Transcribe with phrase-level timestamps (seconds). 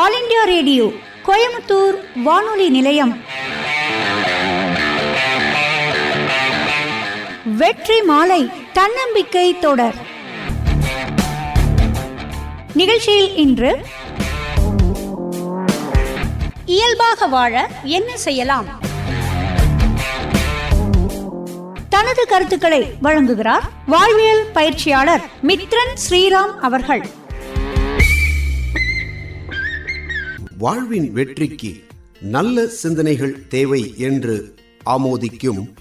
[0.00, 0.86] All India radio
[1.26, 3.12] Coimbatore வானொலி நிலையம்
[7.60, 8.40] வெற்றி மாலை
[8.72, 9.98] தன்னம்பிக்கை தொடர்
[12.74, 13.70] நிகழ்ச்சியில் இன்று
[16.66, 18.68] இயல்பாக வாழ என்ன செய்யலாம்?
[21.88, 27.04] தனது கருத்துக்களை வழங்குகிறார் வாழ்வியல் பயிற்சியாளர் மித்ரன் ஸ்ரீராம் அவர்கள்.
[30.58, 31.76] வாழ்வின் வெற்றிக்கு
[32.20, 34.54] நல்ல சிந்தனைகள் தேவை என்று
[34.86, 35.72] ஆமோதிக்கும்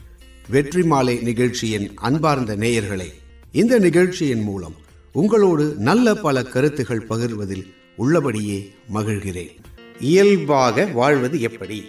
[0.49, 3.07] வெற்றி மாலை நிகழ்ச்சியின் அன்பார்ந்த நேயர்களே
[3.51, 4.75] இந்த நிகழ்ச்சியின் மூலம்
[5.11, 7.65] உங்களோடு நல்ல பல கருத்துகள் பகிர்வதில்
[7.95, 9.55] உள்ளபடியே மகிழ்கிறேன்.
[9.99, 11.85] இயல்பாக வாழ்வது எப்படி?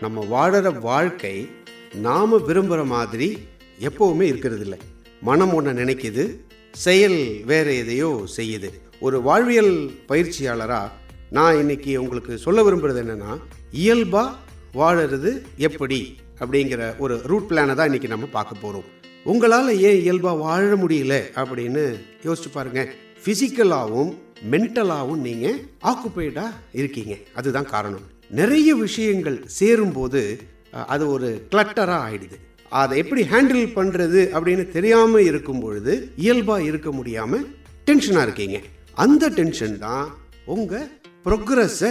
[0.00, 1.48] நம்ம வாழற வாழ்க்கை
[1.94, 3.38] நாம விரும்புகிற மாதிரி
[3.80, 4.78] எப்பவுமே இருக்கிறது இல்லை
[5.20, 6.36] மனம் ஒன்று நினைக்குது
[6.70, 8.70] செயல் வேற எதையோ செய்யுது.
[9.00, 10.90] ஒரு வாழ்வியல் பயிற்சியாளரா
[11.30, 13.32] நான் இன்னைக்கு உங்களுக்கு சொல்ல விரும்புறது என்னென்னா
[13.70, 14.34] இயல்பாக
[14.74, 15.98] வாழறது எப்படி
[16.40, 18.84] அப்படிங்கிற ஒரு ரூட் பிளானை தான் இன்றைக்கி நம்ம பார்க்க போகிறோம்
[19.24, 21.82] உங்களால் ஏன் இயல்பாக வாழ முடியல அப்படின்னு
[22.24, 22.82] யோசிச்சு பாருங்க.
[23.22, 24.12] ஃபிசிக்கலாகவும்
[24.50, 25.58] மென்டலாகவும் நீங்கள்
[25.90, 27.16] ஆக்குப்பைடாக இருக்கீங்க.
[27.34, 28.04] அதுதான் காரணம்.
[28.30, 30.22] நிறைய விஷயங்கள் சேரும்போது
[30.70, 32.38] அது ஒரு கிளட்டராக ஆயிடுது.
[32.68, 37.44] அதை எப்படி ஹேண்டில் பண்ணுறது அப்படின்னு தெரியாம இருக்கும் பொழுது இயல்பாக இருக்க முடியாமல்
[37.86, 38.60] டென்ஷனாக இருக்கீங்க.
[38.94, 40.06] அந்த டென்ஷன் தான்
[40.44, 40.88] உங்கள்
[41.26, 41.90] ப்ரொக்ரஸை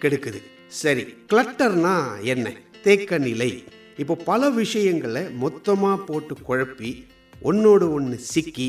[0.00, 0.40] கெடுக்குது.
[0.72, 2.46] சரி கிளட்டர்னா என்ன?
[2.84, 3.48] தேக்க நிலை
[3.98, 6.90] இப்போ பல விஷயங்களை மொத்தமாக போட்டு குழப்பி
[7.42, 8.66] ஒன்னோடு ஒன்று சிக்கி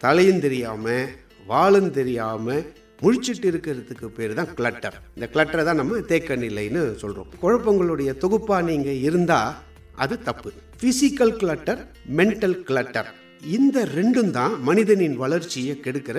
[0.00, 1.08] தலையும் தெரியாமல்
[1.46, 2.62] வாழும் தெரியாமல்
[3.02, 9.00] முழிச்சிட்டு இருக்கிறதுக்கு பேர் தான் கிளட்டர் இந்த கிளட்டரை தான் நம்ம தேக்க நிலைன்னு சொல்கிறோம் குழப்பங்களுடைய தொகுப்பாக நீங்கள்
[9.00, 9.56] இருந்தால்
[9.94, 10.52] அது தப்பு.
[10.80, 13.10] ஃபிசிக்கல் கிளட்டர் மென்டல் கிளட்டர்
[13.56, 16.18] இந்த ரெண்டும் தான் மனிதனின் வளர்ச்சியை கெடுக்கிற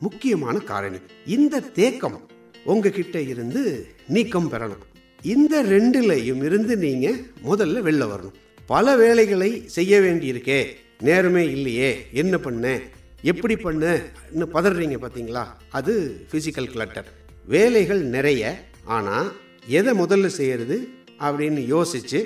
[0.00, 0.98] முக்கியமான காரணி.
[1.26, 2.18] இந்த தேக்கம்
[2.66, 3.62] உங்ககிட்ட இருந்து
[4.06, 4.84] நீக்கம் பெறணும்.
[5.22, 8.36] இந்த ரெண்டுலையும் இருந்து நீங்கள் முதல்ல வெளில வரணும்.
[8.66, 10.60] பல வேலைகளை செய்ய வேண்டியிருக்கே.
[11.00, 11.90] நேரமே இல்லையே.
[12.12, 12.80] என்ன பண்ண?
[13.22, 14.02] எப்படி பண்ண?
[14.32, 15.92] இன்னும் பதறீங்க பார்த்தீங்களா அது
[16.32, 17.12] ஃபிசிக்கல் கிளட்டர்
[17.46, 18.42] வேலைகள் நிறைய.
[18.84, 19.32] ஆனால்
[19.66, 20.88] எதை முதல்ல செய்யறது
[21.20, 22.20] அப்படின்னு யோசிச்சு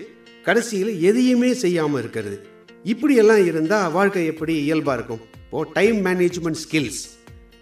[0.45, 2.39] கடைசியில் எதையுமே செய்யாமல் இருக்கிறது.
[2.85, 5.21] இப்படியெல்லாம் இருந்தால் வாழ்க்கை எப்படி இயல்பாக இருக்கும்?
[5.45, 7.03] இப்போ டைம் மேனேஜ்மெண்ட் ஸ்கில்ஸ்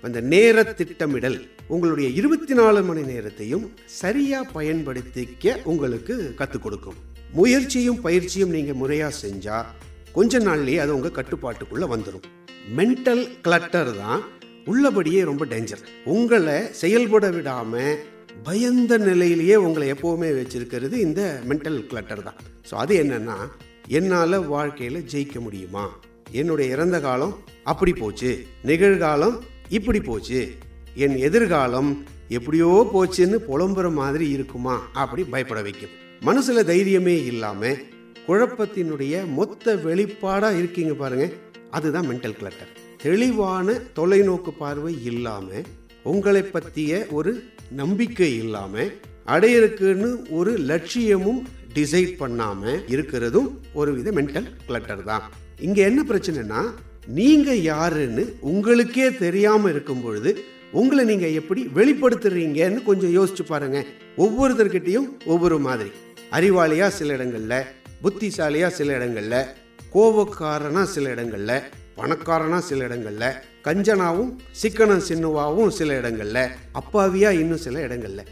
[0.02, 1.38] அந்த நேர திட்டமிடல்.
[1.70, 6.96] உங்களுடைய இருபத்தி நாலு மணி நேரத்தையும் சரியா பயன்படுத்திக்க உங்களுக்கு கற்றுக் கொடுக்கும்.
[7.32, 9.64] முயற்சியும் பயிற்சியும் நீங்க முறையா செஞ்சா
[10.12, 12.26] கொஞ்ச நாள்லயே அது உங்க கட்டுப்பாட்டுக்குள்ள வந்துடும்
[12.76, 14.22] மென்டல் கிளட்டர் தான்
[14.66, 17.82] உள்ளபடியே ரொம்ப டேஞ்சர் உங்களை செயல்பட விடாம
[18.44, 22.36] பயந்த நிலையிலேயே உங்களை எப்பவுமே வச்சிருக்கிறது இந்த மென்டல் கிளட்டர் தான்.
[22.70, 23.36] ஸோ அது என்னன்னா
[23.88, 25.84] என்னால் வாழ்க்கையில் ஜெயிக்க முடியுமா?
[26.32, 29.36] என்னுடைய இறந்த காலம் அப்படி போச்சு நிகழ்காலம்
[29.68, 30.40] இப்படி போச்சு
[31.04, 31.90] என் எதிர்காலம்
[32.28, 35.92] எப்படியோ போச்சுன்னு புலம்புற மாதிரி இருக்குமா அப்படி பயப்பட வைக்கும்.
[36.26, 37.70] மனசுல தைரியமே இல்லாம
[38.28, 41.26] குழப்பத்தினுடைய மொத்த வெளிப்பாடா இருக்கீங்க பாருங்க.
[41.70, 42.72] அதுதான் மென்டல் கிளட்டர்
[43.02, 45.62] தெளிவான தொலைநோக்கு பார்வை இல்லாம
[46.02, 47.32] உங்களை பற்றிய ஒரு
[47.70, 48.74] நம்பிக்கை இல்லாம
[49.26, 51.40] அடையறக்குன்னு ஒரு லட்சியமும்
[51.74, 55.22] டிசைட் பண்ணாம இருக்கிறதும் ஒரு வித மென்டல் கிளட்டர் தான்.
[55.60, 56.62] இங்க என்ன பிரச்சனைனா
[57.06, 60.30] நீங்க யாருன்னு உங்களுக்கே தெரியாம இருக்கும் பொழுது
[60.72, 63.78] உங்களை நீங்கள் எப்படி வெளிப்படுத்துறீங்கன்னு கொஞ்சம் யோசிச்சு பாருங்க.
[64.24, 65.90] ஒவ்வொருத்தர்கிட்டையும் ஒவ்வொரு மாதிரி.
[66.36, 67.68] அறிவாளியாக சில இடங்களில்
[68.02, 69.46] புத்திசாலியாக சில இடங்களில்
[69.94, 71.62] கோபக்காரனாக சில இடங்களில்
[71.96, 76.44] பணக்காரனாக சில இடங்களில் கஞ்சனாவும் சிக்கனம் சின்னுவாவும் சில இடங்களில்
[76.80, 78.22] அப்பாவியாக இன்னும் சில இடங்கள்ல.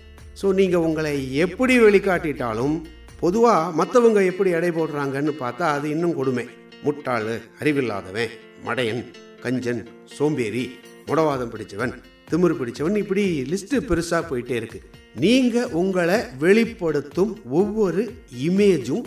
[0.41, 1.15] ஸோ நீங்கள் உங்களை
[1.45, 2.77] எப்படி வெளிக்காட்டிட்டாலும்
[3.21, 6.47] பொதுவாக மற்றவங்க எப்படி எடை போடுறாங்கன்னு பார்த்தா அது இன்னும் கொடுமை.
[6.83, 7.31] முட்டாள்
[7.61, 8.35] அறிவில்லாதவன்
[8.67, 9.03] மடையன்
[9.45, 9.83] கஞ்சன்
[10.17, 10.65] சோம்பேறி
[11.09, 11.95] முடவாதம் பிடிச்சவன்
[12.31, 12.97] திமிரு பிடிச்சவன்.
[13.03, 14.81] இப்படி லிஸ்ட்டு பெருசாக போயிட்டே இருக்கு.
[15.25, 18.03] நீங்கள் உங்களை வெளிப்படுத்தும் ஒவ்வொரு
[18.49, 19.07] இமேஜும்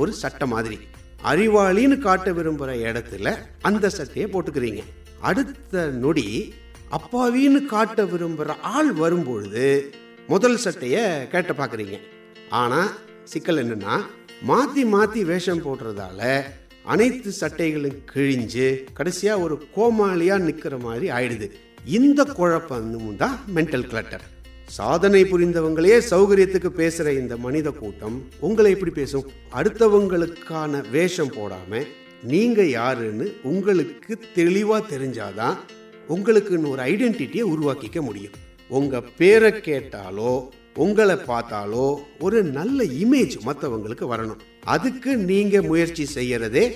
[0.00, 0.78] ஒரு சட்டை மாதிரி.
[1.30, 3.32] அறிவாளின்னு காட்ட விரும்புகிற இடத்துல
[3.68, 4.82] அந்த சட்டையை போட்டுக்கிறீங்க.
[5.28, 6.26] அடுத்த நொடி
[6.98, 9.66] அப்பாவின்னு காட்ட விரும்புகிற ஆள் வரும்பொழுது
[10.32, 11.02] முதல் சட்டையை
[11.32, 11.96] கேட்ட பார்க்குறீங்க
[12.60, 12.90] ஆனால்
[13.32, 13.96] சிக்கல் என்னென்னா
[14.50, 16.20] மாற்றி மாற்றி வேஷம் போடுறதால
[16.92, 18.68] அனைத்து சட்டைகளும் கிழிஞ்சு
[18.98, 21.48] கடைசியாக ஒரு கோமாளியாக நிற்கிற மாதிரி ஆயிடுது.
[21.84, 24.22] இந்த குழப்பமும் தான் மென்டல் கிளட்டர்
[24.66, 29.30] சாதனை புரிந்தவங்களே சௌகரியத்துக்கு பேசுற இந்த மனித கூட்டம் உங்களை எப்படி பேசும்?
[29.52, 31.82] அடுத்தவங்களுக்கான வேஷம் போடாம
[32.22, 35.56] நீங்க யாருன்னு உங்களுக்கு தெளிவா தெரிஞ்சாதான்
[36.08, 38.32] உங்களுக்குன்னு ஒரு ஐடென்டிட்டியை உருவாக்கிக்க முடியும்.
[38.68, 44.40] உங்க பேரை கேட்டாலோ உங்களை பார்த்தாலோ ஒரு நல்ல இமேஜ் மற்றவங்களுக்கு வரணும்.
[44.64, 46.72] அதுக்கு நீங்க முயற்சி செய்யறதே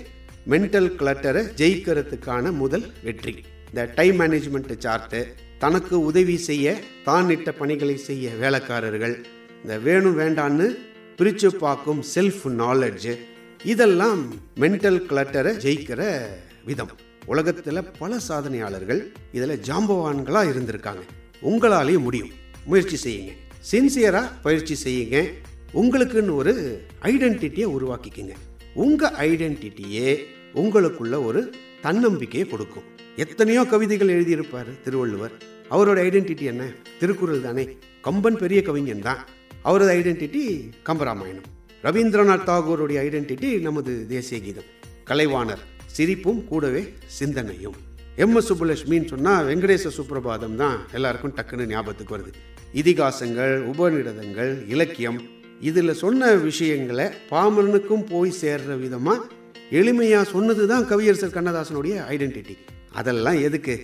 [0.49, 3.45] மென்டல் கிளட்டரை ஜெயிக்கிறதுக்கான முதல் வெற்றி.
[3.75, 5.27] இந்த டைம் மேனேஜ்மெண்ட் சார்ட்டு
[5.59, 9.27] தனக்கு உதவி செய்ய தான் இட்ட பணிகளை செய்ய வேலைக்காரர்கள்.
[9.63, 10.77] இந்த வேணும் வேண்டான்னு
[11.17, 13.19] பிரித்து பார்க்கும் செல்ஃப் நாலெட்ஜு
[13.65, 16.21] இதெல்லாம் மென்டல் கிளட்டரை ஜெயிக்கிற
[16.65, 16.91] விதம்.
[17.27, 21.03] உலகத்தில் பல சாதனையாளர்கள் இதில் ஜாம்பவான்களாக இருந்திருக்காங்க.
[21.43, 22.31] உங்களாலேயும் முடியும்.
[22.65, 23.33] முயற்சி செய்யுங்க.
[23.73, 25.33] சின்சியராக பயிற்சி செய்யுங்க.
[25.75, 28.33] உங்களுக்குன்னு ஒரு ஐடென்டிட்டியை உருவாக்கிக்கங்க.
[28.75, 30.19] உங்கள் ஐடென்டிட்டியே
[30.55, 32.93] உங்களுக்குள்ள ஒரு தன்னம்பிக்கையை கொடுக்கும்.
[33.17, 35.31] எத்தனையோ கவிதைகள் எழுதியிருப்பார் திருவள்ளுவர்.
[35.71, 36.73] அவரோட ஐடென்டிட்டி என்ன?
[36.99, 37.79] திருக்குறள் தானே.
[38.01, 39.27] கம்பன் பெரிய கவிஞன் தான்.
[39.63, 41.47] அவரது ஐடென்டிட்டி கம்பராமாயணம்.
[41.83, 44.65] ரவீந்திரநாத் தாகூருடைய ஐடென்டிட்டி நமது தேசிய கீதம்.
[45.07, 47.75] கலைவாணர் சிரிப்பும் கூடவே சிந்தனையும்.
[48.17, 48.37] எம்.
[48.37, 48.53] எஸ்.
[48.53, 52.33] சுப்புலட்சுமின்னு சொன்னால் வெங்கடேச சுப்பிரபாதம் தான் எல்லாருக்கும் டக்குன்னு ஞாபகத்துக்கு வருது.
[52.75, 55.23] இதிகாசங்கள் உபநிடதங்கள் இலக்கியம்
[55.61, 59.25] இதில் சொன்ன விஷயங்களை பாமரனுக்கும் போய் சேர்ற விதமாக
[59.71, 62.57] எளிமையாக சொன்னது தான் கவியரசர் கண்ணதாசனுடைய ஐடென்டிட்டி
[63.01, 63.75] அதெல்லாம் எதுக்கு?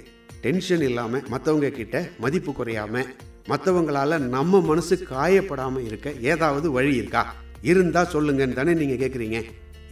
[0.44, 3.04] டென்ஷன் இல்லாமல் மற்றவங்க கிட்ட மதிப்பு குறையாம
[3.48, 7.22] மற்றவங்களால நம்ம மனசு காயப்படாமல் இருக்க ஏதாவது வழி இருக்கா?
[7.70, 9.38] இருந்தால் சொல்லுங்கன்னு தானே நீங்கள் கேட்குறீங்க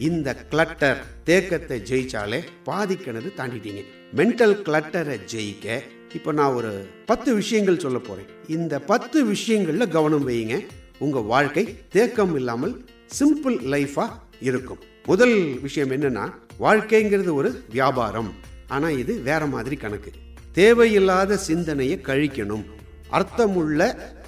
[0.08, 2.38] இந்த கிளட்டர் தேக்கத்தை ஜெயிச்சாலே
[2.68, 3.82] பாதி கிணறு தாண்டிட்டீங்க.
[4.18, 5.78] மென்டல் கிளட்டரை ஜெயிக்க
[6.14, 6.70] இப்போ நான் ஒரு
[7.06, 10.58] பத்து விஷயங்கள் சொல்ல போகிறேன் இந்த பத்து விஷயங்களில் கவனம் வையுங்க.
[10.98, 11.64] உங்கள் வாழ்க்கை
[11.96, 12.74] தேக்கம் இல்லாமல்
[13.18, 14.16] சிம்பிள் லைஃபாக
[14.48, 14.82] இருக்கும்.
[15.06, 15.36] முதல்
[15.66, 16.24] விஷயம் என்னன்னா
[16.60, 18.30] வாழ்க்கைங்கிறது ஒரு வியாபாரம்.
[18.68, 20.12] ஆனால் இது வேற மாதிரி கணக்கு.
[20.52, 22.64] தேவையில்லாத சிந்தனையை கழிக்கணும்.
[23.10, 23.80] அர்த்தமுள்ள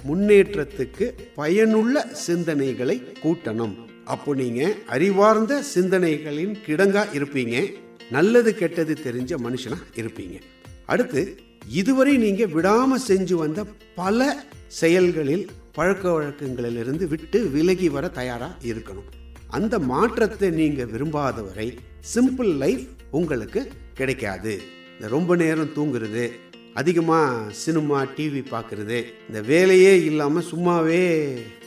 [0.09, 1.05] முன்னேற்றத்துக்கு
[1.35, 3.75] பயனுள்ள சிந்தனைகளை கூட்டணும்.
[4.05, 7.73] அப்போ நீங்க அறிவார்ந்த சிந்தனைகளின் கிடங்கா இருப்பீங்க.
[8.11, 10.41] நல்லது கெட்டது தெரிஞ்ச மனுஷனா இருப்பீங்க.
[10.85, 11.37] அடுத்து
[11.67, 13.65] இதுவரை நீங்க விடாம செஞ்சு வந்த
[13.95, 19.09] பல செயல்களில் பழக்க வழக்கங்களிலிருந்து விட்டு விலகி வர தயாரா இருக்கணும்.
[19.47, 21.77] அந்த மாற்றத்தை நீங்க விரும்பாத வரை
[22.15, 23.61] சிம்பிள் லைஃப் உங்களுக்கு
[23.93, 24.53] கிடைக்காது.
[24.95, 26.25] இந்த ரொம்ப நேரம் தூங்குறது
[26.73, 31.01] அதிகமாக சினிமா டிவி பார்க்குறது இந்த வேலையே இல்லாமல் சும்மாவே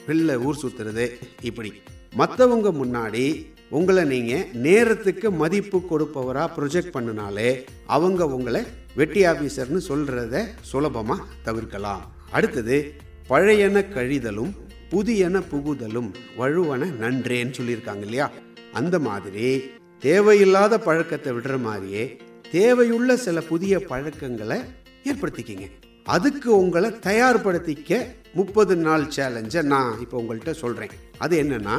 [0.07, 1.07] வெளில ஊர் சுற்றுறது
[1.43, 1.73] இப்படி.
[2.17, 3.25] மற்றவங்க முன்னாடி
[3.71, 7.51] உங்களை நீங்கள் நேரத்துக்கு மதிப்பு கொடுப்பவராக ப்ரொஜெக்ட் பண்ணினாலே
[7.87, 8.63] அவங்க உங்களை
[8.95, 12.05] வெட்டி ஆஃபீஸர்னு சொல்கிறத சுலபமாக தவிர்க்கலாம்.
[12.31, 12.77] அடுத்தது
[13.29, 14.53] பழையன கழிதலும்
[14.91, 18.31] புதியன புகுதலும் வழுவன நன்றேன்னு சொல்லியிருக்காங்க இல்லையா?
[18.73, 19.49] அந்த மாதிரி
[20.07, 22.05] தேவையில்லாத பழக்கத்தை விடுற மாதிரியே
[22.53, 24.59] தேவையுள்ள சில புதிய பழக்கங்களை
[25.11, 25.67] ஏற்படுத்திக்கிங்க.
[26.07, 28.01] அதுக்கு உங்களை தயார்படுத்திக்க
[28.39, 31.77] முப்பது நாள் சேலஞ்சை நான் இப்போ உங்கள்கிட்ட சொல்கிறேன் அது என்னன்னா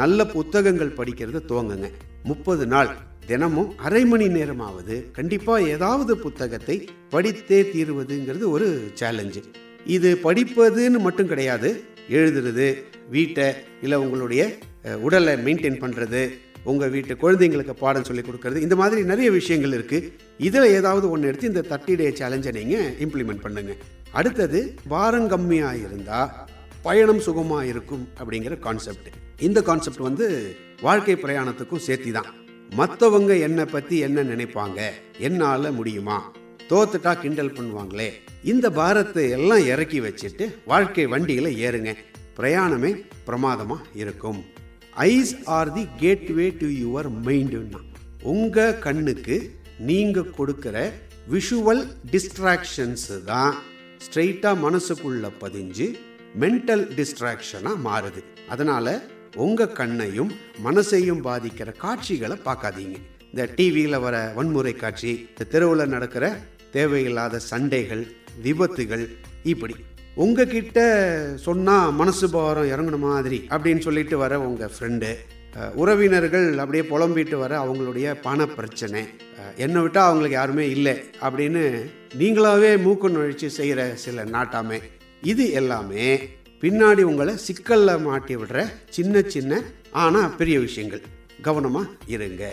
[0.00, 1.90] நல்ல புத்தகங்கள் படிக்கிறத துவங்குங்க.
[2.22, 2.92] முப்பது நாள்.
[3.26, 6.76] தினமும் அரை மணி நேரமாவது கண்டிப்பாக ஏதாவது புத்தகத்தை
[7.10, 8.68] படித்தே தீருவதுங்கிறது ஒரு
[9.00, 9.42] சேலஞ்சு
[9.96, 11.70] இது படிப்பதுன்னு மட்டும் கிடையாது
[12.10, 12.66] எழுதுறது
[13.10, 13.46] வீட்டை
[13.82, 14.42] இல்லை உங்களுடைய
[15.06, 16.22] உடலை மெயின்டைன் பண்ணுறது
[16.70, 18.64] உங்கள் வீட்டு குழந்தைங்களுக்கு பாடம் சொல்லி கொடுக்கறது.
[18.66, 20.10] இந்த மாதிரி நிறைய விஷயங்கள் இருக்குது
[20.48, 23.74] இதில் ஏதாவது ஒன்று எடுத்து இந்த தர்ட்டி டே சேலஞ்சை நீங்கள் இம்ப்ளிமெண்ட் பண்ணுங்க.
[24.18, 24.60] அடுத்தது
[24.94, 26.32] பாரம் கம்மியாக இருந்தால்
[26.86, 29.08] பயணம் சுகமாக இருக்கும் அப்படிங்கிற கான்செப்ட்
[29.46, 30.26] இந்த கான்செப்ட் வந்து
[30.86, 32.30] வாழ்க்கை பிரயாணத்துக்கும் சேர்த்தி தான்
[32.78, 34.80] மற்றவங்க என்னை பற்றி என்ன நினைப்பாங்க?
[35.26, 36.18] என்னால் முடியுமா?
[36.70, 38.08] தோத்துட்டா கிண்டல் பண்ணுவாங்களே.
[38.52, 41.92] இந்த பாரத்தை எல்லாம் இறக்கி வச்சுட்டு வாழ்க்கை வண்டியில் ஏறுங்க.
[42.38, 42.90] பிரயாணமே
[43.28, 44.40] பிரமாதமாக இருக்கும்.
[45.04, 47.80] Eyes are the gateway to your மைண்டுன்னா
[48.32, 49.36] உங்கள் கண்ணுக்கு
[49.88, 50.76] நீங்கள் கொடுக்குற
[51.32, 51.82] விஷுவல்
[52.12, 53.56] டிஸ்ட்ராக்ஷன்ஸு தான்
[54.04, 55.86] ஸ்ட்ரெயிட்டாக மனசுக்குள்ளே பதிஞ்சு
[56.42, 58.20] மென்டல் டிஸ்ட்ராக்ஷனாக மாறுது.
[58.48, 58.92] அதனால்
[59.46, 60.32] உங்கள் கண்ணையும்
[60.64, 62.96] மனசையும் பாதிக்கிற காட்சிகளை பார்க்காதீங்க.
[63.30, 66.24] இந்த டிவியில் வர வன்முறை காட்சி இந்த தெருவில் நடக்கிற
[66.76, 68.06] தேவையில்லாத சண்டைகள்
[68.46, 69.04] விபத்துகள்
[69.52, 69.76] இப்படி.
[70.24, 70.80] உங்ககிட்ட
[71.46, 75.10] சொன்னால் மனசு பாரம் இறங்குன மாதிரி அப்படின்னு சொல்லிட்டு வர உங்கள் ஃப்ரெண்டு
[75.74, 79.02] உறவினர்கள் அப்படியே புலம்பிட்டு வர அவங்களுடைய பண பிரச்சனை
[79.56, 80.94] என்னை விட்டால் அவங்களுக்கு யாருமே இல்லை
[81.26, 81.62] அப்படின்னு
[82.20, 84.78] நீங்களாவே மூக்கு நுழைச்சி செய்கிற சில நாட்டாமை.
[85.32, 86.06] இது எல்லாமே
[86.62, 88.60] பின்னாடி உங்களை சிக்கலில் மாட்டி விடுற
[88.96, 89.62] சின்ன சின்ன
[90.04, 91.02] ஆனால் பெரிய விஷயங்கள்.
[91.46, 92.44] கவனமாக இருங்க.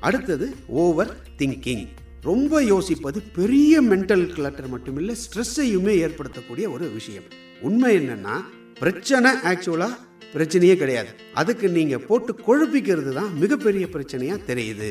[0.00, 0.46] அடுத்தது
[0.82, 1.86] ஓவர் திங்கிங்
[2.26, 7.24] ரொம்ப யோசிப்பது பெரிய மென்டல் கிளட்டர் மட்டுமில்லை ஸ்ட்ரெஸ்ஸையுமே ஏற்படுத்தக்கூடிய ஒரு விஷயம்.
[7.60, 8.34] உண்மை என்னன்னா
[8.78, 9.98] பிரச்சனை ஆக்சுவலாக
[10.34, 11.10] பிரச்சனையே கிடையாது.
[11.34, 14.90] அதுக்கு நீங்கள் போட்டு குழப்பிக்கிறது தான் மிகப்பெரிய பிரச்சனையாக தெரியுது.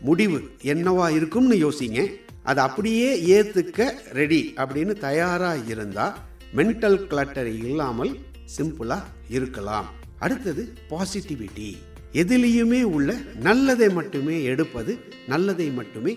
[0.00, 2.00] முடிவு என்னவா இருக்கும்னு யோசிங்க.
[2.42, 6.16] அதை அப்படியே ஏற்றுக்க ரெடி அப்படின்னு தயாராக இருந்தால்
[6.56, 8.18] மென்டல் கிளட்டர் இல்லாமல்
[8.56, 9.88] சிம்பிளாக இருக்கலாம்.
[10.18, 11.70] அடுத்தது பாசிட்டிவிட்டி
[12.12, 13.10] எதிலையுமே உள்ள
[13.48, 14.92] நல்லதை மட்டுமே எடுப்பது
[15.28, 16.12] நல்லதை மட்டுமே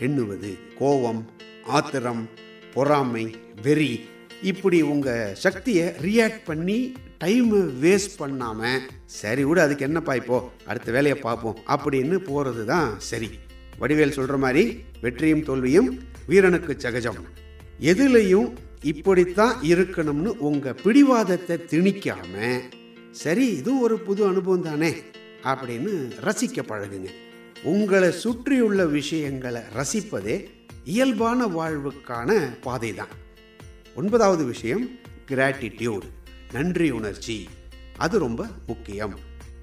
[0.00, 1.30] எண்ணுவது கோபம்
[1.64, 2.28] ஆத்திரம்
[2.74, 4.00] பொறாமை வெறி.
[4.42, 10.50] இப்படி உங்கள் சக்தியை ரியாக்ட் பண்ணி டைம் வேஸ்ட் பண்ணாமல் சரி விட அதுக்கு என்னப்பா இப்போ?
[10.66, 11.58] அடுத்த வேலையை பார்ப்போம்.
[11.66, 13.30] அப்படின்னு போகிறது தான் சரி.
[13.80, 17.26] வடிவேல் சொல்கிற மாதிரி வெற்றியும் தோல்வியும் வீரனுக்கு சகஜம்.
[17.80, 18.52] எதுலையும்
[18.82, 22.60] இப்படித்தான் இருக்கணும்னு உங்கள் பிடிவாதத்தை திணிக்காம
[23.10, 24.94] சரி இது ஒரு புது அனுபவம் தானே
[25.42, 27.08] அப்படின்னு ரசிக்க பழகுங்க.
[27.62, 30.50] உங்களை சுற்றியுள்ள விஷயங்களை ரசிப்பதே
[30.84, 33.08] இயல்பான வாழ்வுக்கான பாதை தான்
[33.94, 34.90] ஒன்பதாவது விஷயம்
[35.26, 36.08] கிராட்டிடியூடு
[36.52, 37.48] நன்றி உணர்ச்சி.
[37.96, 39.18] அது ரொம்ப முக்கியம்.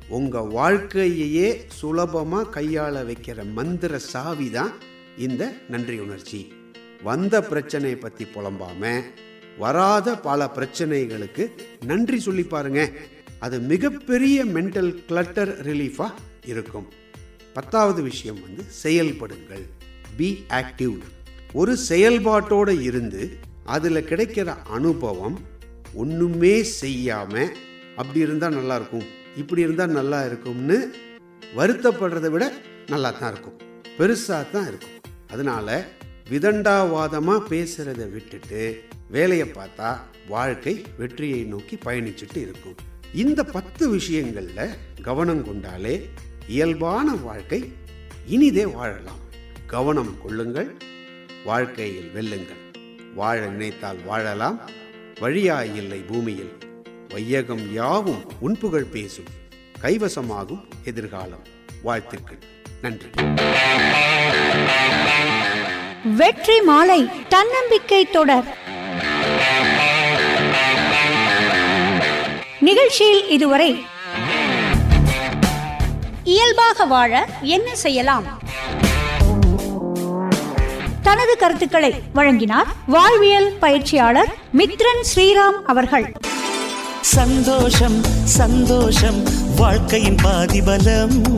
[0.08, 4.72] உங்கள் வாழ்க்கையையே சுலபமாக கையாள வைக்கிற மந்திர சாவி தான்
[5.18, 6.54] இந்த நன்றி உணர்ச்சி.
[7.04, 9.02] வந்த பிரச்சனையை பற்றி புலம்பாம
[9.58, 11.52] வராத பல பிரச்சனைகளுக்கு
[11.86, 12.92] நன்றி சொல்லி பாருங்க.
[13.40, 16.14] அது மிகப்பெரிய மென்டல் கிளட்டர் ரிலீஃபாக
[16.46, 16.88] இருக்கும்.
[17.58, 19.66] பத்தாவது விஷயம் வந்து செயல்படுங்கள்.
[20.18, 20.96] பி ஆக்டிவ்
[21.60, 23.24] ஒரு செயல்பாட்டோடு இருந்து
[23.76, 24.48] அதில் கிடைக்கிற
[24.78, 25.38] அனுபவம்
[26.02, 27.54] ஒன்றுமே செய்யாமல்
[28.00, 29.06] அப்படி இருந்தால் நல்லாயிருக்கும்
[29.42, 30.78] இப்படி இருந்தால் நல்லா இருக்கும்னு
[31.58, 32.46] வருத்தப்படுறதை விட
[32.94, 33.58] நல்லா தான் இருக்கும்.
[33.98, 34.98] பெருசாக தான் இருக்கும்.
[35.34, 35.78] அதனால
[36.32, 38.62] விதண்டாவாதமாக பேசுகிறத விட்டுட்டு
[39.16, 39.90] வேலையை பார்த்தா
[40.34, 42.78] வாழ்க்கை வெற்றியை நோக்கி பயணிச்சுட்டு இருக்கும்.
[43.24, 45.96] இந்த பத்து விஷயங்களில் கவனம் கொண்டாலே
[46.48, 47.74] இயல்பான வாழ்க்கை
[48.28, 49.20] இனிதே வாழலாம்.
[49.68, 50.76] கவனம் கொள்ளுங்கள்
[51.46, 52.64] வாழ்க்கையில் வெல்லுங்கள்.
[53.16, 54.70] வாழ நினைத்தால் வாழலாம்
[55.20, 56.58] வழியா இல்லை பூமியில்.
[57.10, 59.26] வையகம் யாவும் உன்புகழ் பேசும்
[59.82, 61.46] கைவசமாகும் எதிர்காலம்.
[61.84, 62.38] வாழ்த்துக்கள்.
[62.82, 63.08] நன்றி.
[66.16, 68.58] வெற்றி மாலை தன்னம்பிக்கை தொடர்.
[72.60, 73.94] நிகழ்ச்சியில் இதுவரை
[76.26, 78.42] இயல்பாக வாழ என்ன செய்யலாம்?
[81.02, 86.14] தனது கருத்துக்களை வழங்கினார் வாழ்வியல் பயிற்சியாளர் மித்ரன் ஸ்ரீராம் அவர்கள்.
[87.02, 89.24] சந்தோஷம் சந்தோஷம்
[89.56, 91.38] வாழ்க்கையின் பாதிபலம்.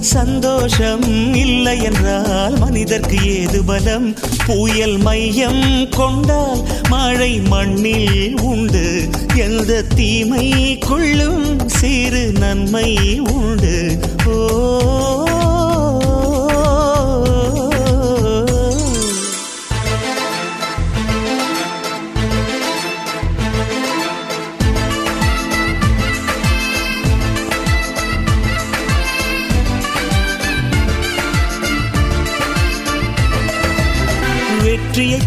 [0.00, 4.14] சந்தோஷம் இல்லை என்றால் மனிதர்க்கு ஏது பலம்?
[4.46, 9.08] புயல் மையம் கொண்டால் மழை மண்ணில் உண்டு.
[9.36, 14.03] எந்த தீமை கொள்ளும் சிறு நன்மை உண்டு.
[14.44, 14.72] ஓ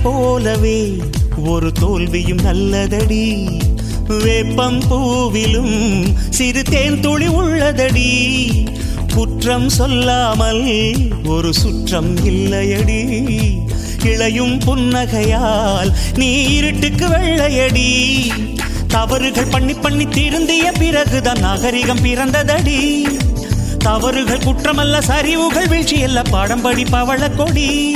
[0.04, 0.96] போலவே
[1.46, 3.48] ஒரு தோல்வியும் நல்லதடி.
[4.08, 8.12] வேப்பம் பூவிலும் சிறு தேன் துளி உள்ளதடி.
[9.18, 10.66] குற்றம் சொல்லாமல்
[11.26, 13.22] ஒரு சுற்றம் இல்லையடி.
[14.04, 18.22] இளையும் புன்னகையால் நீ இருட்டுக்கு வெள்ளையடி.
[18.88, 23.04] தவறுகள் பண்ணி பண்ணி திருந்திய பிறகுதான் நாகரிகம் பிறந்ததடி.
[23.78, 27.96] தவறுகள் குற்றமல்ல சரிவுகள் வீழ்ச்சி அல்ல பாடம்படி பவள கொடி.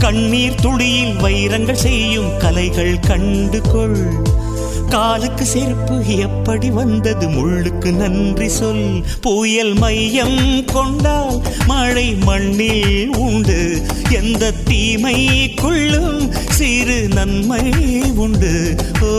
[0.00, 4.02] கண்ணீர் துளியில் வைரங்கள் செய்யும் கலைகள் கண்டு கொள்
[4.88, 9.04] காலுக்கு செருப்பு எப்படி வந்தது முள்ளுக்கு நன்றி சொல்.
[9.20, 13.82] புயல் மையம் கொண்டால் மழை மண்ணில் உண்டு.
[14.10, 17.72] எந்த தீமை கொள்ளும் சிறு நன்மை
[18.14, 18.74] உண்டு.
[19.02, 19.12] ஓ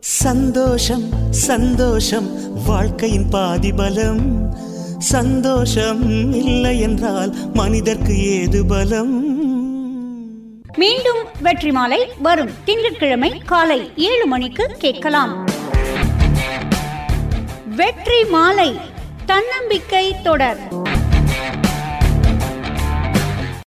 [0.00, 2.28] சந்தோஷம் சந்தோஷம்
[2.66, 4.60] வாழ்க்கையின் பாதிபலம்.
[5.02, 9.14] சந்தோஷம் இல்லை என்றால் மனிதர்க்கு ஏது பலம்?
[10.76, 15.44] மீண்டும் வெற்றி மாலை வரும் திங்கட்கிழமை காலை ஏழு மணிக்கு கேட்கலாம்.
[17.76, 18.76] வெற்றி மாலை
[19.26, 20.60] தன்னம்பிக்கை தொடர்.